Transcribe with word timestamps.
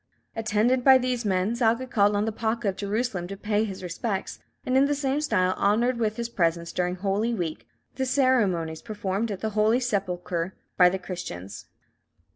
Attended 0.35 0.83
by 0.83 0.97
these 0.97 1.25
men, 1.25 1.53
Zaga 1.53 1.85
called 1.85 2.15
on 2.15 2.25
the 2.25 2.31
pacha 2.31 2.69
of 2.69 2.75
Jerusalem 2.75 3.27
to 3.27 3.37
pay 3.37 3.65
his 3.65 3.83
respects, 3.83 4.39
and 4.65 4.75
in 4.75 4.85
the 4.85 4.95
same 4.95 5.21
style 5.21 5.53
honoured 5.59 5.97
with 5.99 6.15
his 6.17 6.27
presence, 6.27 6.71
during 6.71 6.95
Holy 6.95 7.35
Week, 7.35 7.67
the 7.97 8.07
ceremonies 8.07 8.81
performed 8.81 9.29
at 9.29 9.41
the 9.41 9.51
Holy 9.51 9.79
Sepulchre 9.79 10.55
by 10.75 10.89
the 10.89 10.97
Christians. 10.97 11.67